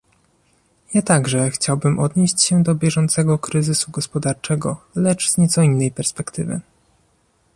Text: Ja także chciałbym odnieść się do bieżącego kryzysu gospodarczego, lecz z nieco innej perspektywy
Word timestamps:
Ja 0.93 1.01
także 1.01 1.49
chciałbym 1.51 1.99
odnieść 1.99 2.41
się 2.41 2.63
do 2.63 2.75
bieżącego 2.75 3.37
kryzysu 3.39 3.91
gospodarczego, 3.91 4.81
lecz 4.95 5.29
z 5.29 5.37
nieco 5.37 5.61
innej 5.61 5.91
perspektywy 5.91 6.61